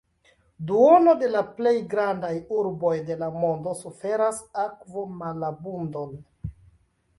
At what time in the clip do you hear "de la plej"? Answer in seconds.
1.23-1.73